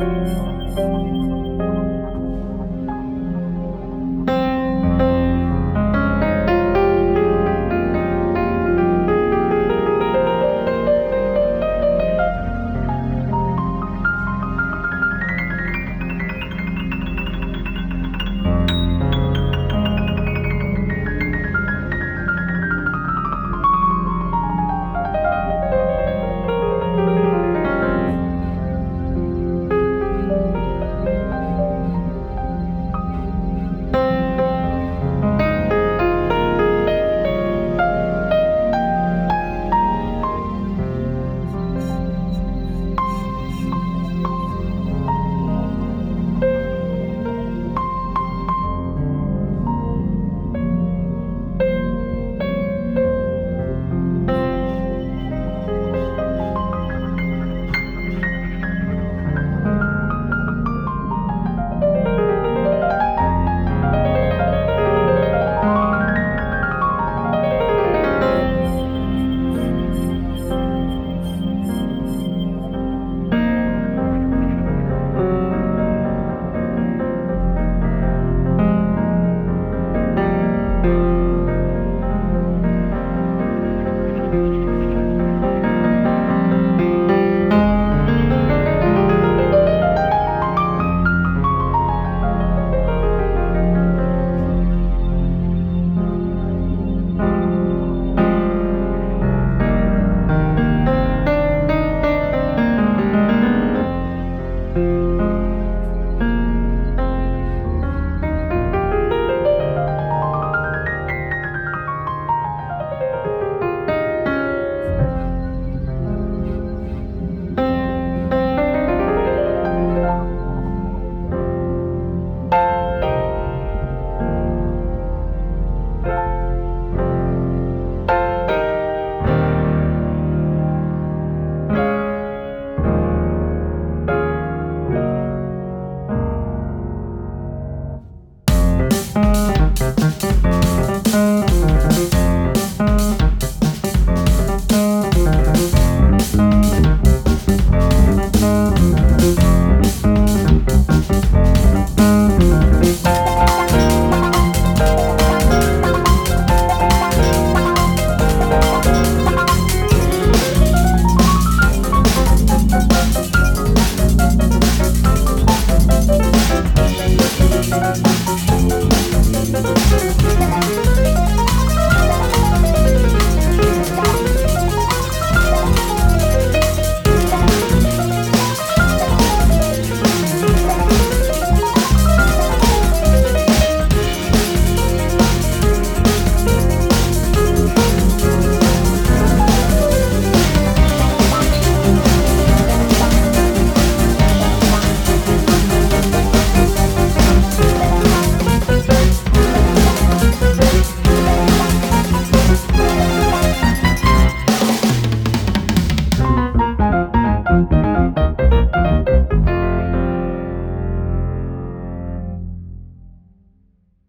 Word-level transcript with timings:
Música 0.00 1.39